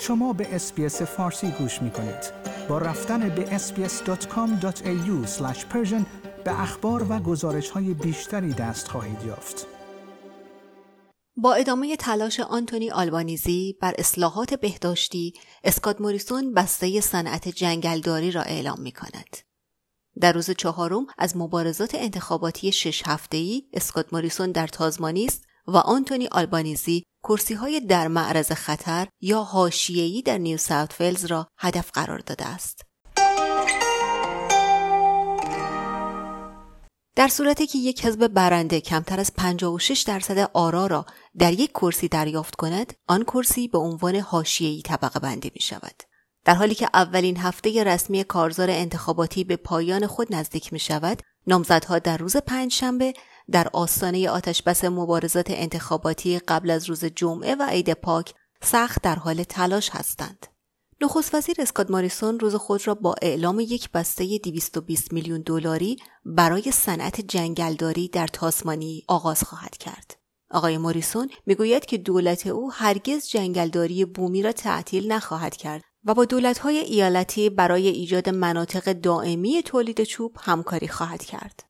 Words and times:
شما 0.00 0.32
به 0.32 0.54
SBS 0.54 1.02
فارسی 1.02 1.50
گوش 1.50 1.82
می 1.82 1.90
کنید. 1.90 2.32
با 2.68 2.78
رفتن 2.78 3.28
به 3.28 3.58
sbs.com.au 3.58 5.26
به 6.44 6.60
اخبار 6.60 7.06
و 7.12 7.18
گزارش 7.18 7.70
های 7.70 7.94
بیشتری 7.94 8.52
دست 8.52 8.88
خواهید 8.88 9.22
یافت. 9.26 9.66
با 11.36 11.54
ادامه 11.54 11.96
تلاش 11.96 12.40
آنتونی 12.40 12.90
آلبانیزی 12.90 13.76
بر 13.80 13.94
اصلاحات 13.98 14.54
بهداشتی، 14.54 15.34
اسکات 15.64 16.00
موریسون 16.00 16.54
بسته 16.54 17.00
صنعت 17.00 17.48
جنگلداری 17.48 18.30
را 18.30 18.42
اعلام 18.42 18.80
می 18.80 18.92
کند. 18.92 19.36
در 20.20 20.32
روز 20.32 20.50
چهارم 20.50 21.06
از 21.18 21.36
مبارزات 21.36 21.94
انتخاباتی 21.94 22.72
شش 22.72 23.02
هفته‌ای 23.06 23.62
اسکات 23.72 24.12
موریسون 24.12 24.52
در 24.52 24.66
تازمانیا 24.66 25.24
است 25.24 25.44
و 25.66 25.76
آنتونی 25.76 26.28
آلبانیزی 26.32 27.02
کرسی 27.24 27.54
های 27.54 27.80
در 27.80 28.08
معرض 28.08 28.52
خطر 28.52 29.08
یا 29.20 29.42
حاشیه‌ای 29.42 30.22
در 30.22 30.38
نیو 30.38 30.56
ساوت 30.56 31.00
ولز 31.00 31.24
را 31.24 31.46
هدف 31.58 31.90
قرار 31.90 32.18
داده 32.18 32.46
است. 32.46 32.82
در 37.16 37.28
صورتی 37.28 37.66
که 37.66 37.78
یک 37.78 38.06
حزب 38.06 38.28
برنده 38.28 38.80
کمتر 38.80 39.20
از 39.20 39.32
56 39.36 40.02
درصد 40.02 40.50
آرا 40.54 40.86
را 40.86 41.06
در 41.38 41.52
یک 41.52 41.70
کرسی 41.70 42.08
دریافت 42.08 42.54
کند، 42.54 42.92
آن 43.08 43.22
کرسی 43.22 43.68
به 43.68 43.78
عنوان 43.78 44.16
حاشیه‌ای 44.16 44.82
طبقه 44.82 45.20
بندی 45.20 45.50
می 45.54 45.60
شود. 45.60 46.02
در 46.44 46.54
حالی 46.54 46.74
که 46.74 46.88
اولین 46.94 47.36
هفته 47.36 47.84
رسمی 47.84 48.24
کارزار 48.24 48.70
انتخاباتی 48.70 49.44
به 49.44 49.56
پایان 49.56 50.06
خود 50.06 50.34
نزدیک 50.34 50.72
می 50.72 50.78
شود، 50.78 51.22
نامزدها 51.46 51.98
در 51.98 52.16
روز 52.16 52.36
پنج 52.36 52.72
شنبه 52.72 53.14
در 53.50 53.68
آستانه 53.72 54.28
آتشبس 54.30 54.84
مبارزات 54.84 55.46
انتخاباتی 55.50 56.38
قبل 56.38 56.70
از 56.70 56.84
روز 56.88 57.04
جمعه 57.04 57.54
و 57.54 57.62
عید 57.62 57.92
پاک 57.92 58.34
سخت 58.62 59.02
در 59.02 59.16
حال 59.16 59.42
تلاش 59.42 59.90
هستند. 59.90 60.46
نخست 61.00 61.34
وزیر 61.34 61.56
اسکات 61.58 61.90
ماریسون 61.90 62.40
روز 62.40 62.54
خود 62.54 62.86
را 62.86 62.94
با 62.94 63.14
اعلام 63.22 63.60
یک 63.60 63.90
بسته 63.90 64.38
220 64.38 65.12
میلیون 65.12 65.42
دلاری 65.42 65.96
برای 66.24 66.70
صنعت 66.72 67.20
جنگلداری 67.20 68.08
در 68.08 68.26
تاسمانی 68.26 69.02
آغاز 69.08 69.42
خواهد 69.42 69.76
کرد. 69.76 70.16
آقای 70.50 70.78
موریسون 70.78 71.28
می‌گوید 71.46 71.84
که 71.84 71.98
دولت 71.98 72.46
او 72.46 72.72
هرگز 72.72 73.28
جنگلداری 73.28 74.04
بومی 74.04 74.42
را 74.42 74.52
تعطیل 74.52 75.12
نخواهد 75.12 75.56
کرد 75.56 75.82
و 76.04 76.14
با 76.14 76.24
دولت‌های 76.24 76.78
ایالتی 76.78 77.50
برای 77.50 77.88
ایجاد 77.88 78.28
مناطق 78.28 78.92
دائمی 78.92 79.62
تولید 79.62 80.04
چوب 80.04 80.36
همکاری 80.40 80.88
خواهد 80.88 81.24
کرد. 81.24 81.64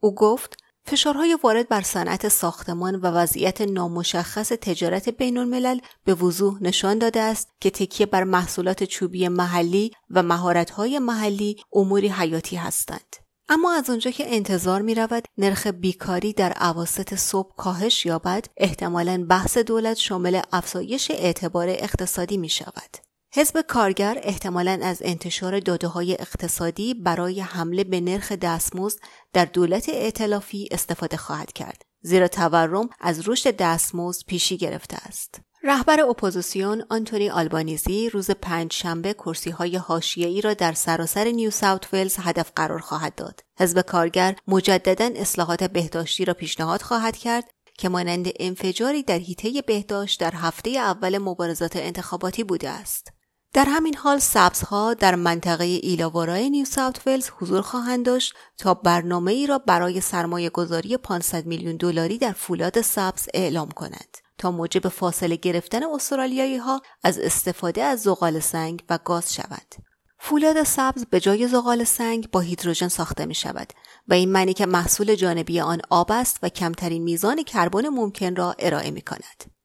او 0.00 0.14
گفت 0.14 0.56
فشارهای 0.90 1.38
وارد 1.42 1.68
بر 1.68 1.82
صنعت 1.82 2.28
ساختمان 2.28 2.94
و 2.94 3.06
وضعیت 3.06 3.60
نامشخص 3.60 4.48
تجارت 4.48 5.08
بین 5.08 5.38
الملل 5.38 5.78
به 6.04 6.14
وضوح 6.14 6.62
نشان 6.62 6.98
داده 6.98 7.20
است 7.20 7.48
که 7.60 7.70
تکیه 7.70 8.06
بر 8.06 8.24
محصولات 8.24 8.84
چوبی 8.84 9.28
محلی 9.28 9.90
و 10.10 10.22
مهارت‌های 10.22 10.98
محلی 10.98 11.56
اموری 11.72 12.08
حیاتی 12.08 12.56
هستند. 12.56 13.16
اما 13.48 13.72
از 13.72 13.90
آنجا 13.90 14.10
که 14.10 14.34
انتظار 14.36 14.82
می 14.82 14.94
رود 14.94 15.24
نرخ 15.38 15.66
بیکاری 15.66 16.32
در 16.32 16.52
اواسط 16.52 17.14
صبح 17.14 17.54
کاهش 17.56 18.06
یابد 18.06 18.46
احتمالا 18.56 19.26
بحث 19.28 19.58
دولت 19.58 19.96
شامل 19.96 20.40
افزایش 20.52 21.10
اعتبار 21.10 21.68
اقتصادی 21.68 22.36
می 22.36 22.48
شود. 22.48 23.07
حزب 23.34 23.60
کارگر 23.60 24.18
احتمالا 24.22 24.78
از 24.82 25.02
انتشار 25.04 25.60
داده 25.60 25.88
های 25.88 26.12
اقتصادی 26.12 26.94
برای 26.94 27.40
حمله 27.40 27.84
به 27.84 28.00
نرخ 28.00 28.32
دستمزد 28.32 28.98
در 29.32 29.44
دولت 29.44 29.88
ائتلافی 29.88 30.68
استفاده 30.70 31.16
خواهد 31.16 31.52
کرد 31.52 31.82
زیرا 32.00 32.28
تورم 32.28 32.88
از 33.00 33.28
رشد 33.28 33.56
دستمزد 33.56 34.22
پیشی 34.26 34.56
گرفته 34.56 34.96
است 34.96 35.40
رهبر 35.62 36.00
اپوزیسیون 36.00 36.84
آنتونی 36.90 37.30
آلبانیزی 37.30 38.08
روز 38.10 38.30
پنج 38.30 38.72
شنبه 38.72 39.14
کرسی 39.14 39.50
های 39.50 39.80
ای 40.16 40.40
را 40.40 40.54
در 40.54 40.72
سراسر 40.72 41.24
نیو 41.24 41.50
ساوت 41.50 41.94
ولز 41.94 42.16
هدف 42.18 42.52
قرار 42.56 42.78
خواهد 42.78 43.14
داد. 43.14 43.40
حزب 43.58 43.80
کارگر 43.80 44.36
مجددا 44.46 45.10
اصلاحات 45.16 45.64
بهداشتی 45.64 46.24
را 46.24 46.34
پیشنهاد 46.34 46.82
خواهد 46.82 47.16
کرد 47.16 47.44
که 47.78 47.88
مانند 47.88 48.28
انفجاری 48.40 49.02
در 49.02 49.18
حیطه 49.18 49.62
بهداشت 49.62 50.20
در 50.20 50.34
هفته 50.34 50.70
اول 50.70 51.18
مبارزات 51.18 51.76
انتخاباتی 51.76 52.44
بوده 52.44 52.68
است. 52.68 53.17
در 53.52 53.64
همین 53.64 53.96
حال 53.96 54.18
سبزها 54.18 54.94
در 54.94 55.14
منطقه 55.14 55.64
ایلاوارای 55.64 56.50
نیو 56.50 56.64
ساوت 56.64 57.06
ولز 57.06 57.30
حضور 57.38 57.62
خواهند 57.62 58.06
داشت 58.06 58.34
تا 58.58 58.74
برنامه 58.74 59.32
ای 59.32 59.46
را 59.46 59.58
برای 59.58 60.00
سرمایه 60.00 60.50
گذاری 60.50 60.96
500 60.96 61.46
میلیون 61.46 61.76
دلاری 61.76 62.18
در 62.18 62.32
فولاد 62.32 62.80
سبز 62.80 63.28
اعلام 63.34 63.70
کنند 63.70 64.16
تا 64.38 64.50
موجب 64.50 64.88
فاصله 64.88 65.36
گرفتن 65.36 65.82
استرالیایی 65.82 66.56
ها 66.56 66.82
از 67.02 67.18
استفاده 67.18 67.82
از 67.82 68.02
زغال 68.02 68.40
سنگ 68.40 68.84
و 68.90 68.98
گاز 69.04 69.34
شود. 69.34 69.74
فولاد 70.20 70.62
سبز 70.62 71.06
به 71.10 71.20
جای 71.20 71.48
زغال 71.48 71.84
سنگ 71.84 72.30
با 72.30 72.40
هیدروژن 72.40 72.88
ساخته 72.88 73.26
می 73.26 73.34
شود 73.34 73.72
به 74.08 74.14
این 74.14 74.32
معنی 74.32 74.54
که 74.54 74.66
محصول 74.66 75.14
جانبی 75.14 75.60
آن 75.60 75.80
آب 75.90 76.12
است 76.12 76.38
و 76.42 76.48
کمترین 76.48 77.02
میزان 77.02 77.42
کربن 77.42 77.88
ممکن 77.88 78.36
را 78.36 78.54
ارائه 78.58 78.90
می 78.90 79.02
کند. 79.02 79.57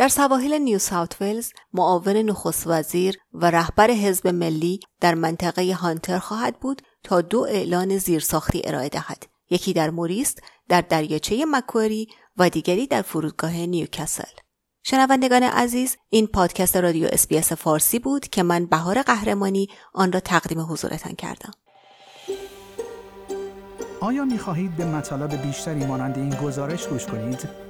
در 0.00 0.08
سواحل 0.08 0.58
نیو 0.58 0.78
ساوت 0.78 1.16
ولز 1.20 1.52
معاون 1.74 2.16
نخست 2.16 2.66
وزیر 2.66 3.16
و 3.32 3.50
رهبر 3.50 3.90
حزب 3.90 4.28
ملی 4.28 4.80
در 5.00 5.14
منطقه 5.14 5.74
هانتر 5.74 6.18
خواهد 6.18 6.60
بود 6.60 6.82
تا 7.02 7.20
دو 7.20 7.40
اعلان 7.40 7.98
زیرساختی 7.98 8.62
ارائه 8.64 8.88
دهد. 8.88 9.26
یکی 9.50 9.72
در 9.72 9.90
موریست 9.90 10.42
در 10.68 10.80
دریاچه 10.80 11.44
مکوری 11.48 12.08
و 12.36 12.50
دیگری 12.50 12.86
در 12.86 13.02
فرودگاه 13.02 13.56
نیوکاسل. 13.56 14.32
شنوندگان 14.82 15.42
عزیز 15.42 15.96
این 16.08 16.26
پادکست 16.26 16.76
رادیو 16.76 17.08
SBS 17.12 17.52
فارسی 17.52 17.98
بود 17.98 18.28
که 18.28 18.42
من 18.42 18.66
بهار 18.66 19.02
قهرمانی 19.02 19.68
آن 19.94 20.12
را 20.12 20.20
تقدیم 20.20 20.60
حضورتان 20.60 21.12
کردم. 21.12 21.52
آیا 24.00 24.24
می 24.24 24.38
خواهید 24.38 24.76
به 24.76 24.84
مطالب 24.84 25.42
بیشتری 25.42 25.86
مانند 25.86 26.18
این 26.18 26.34
گزارش 26.34 26.86
گوش 26.88 27.06
کنید؟ 27.06 27.69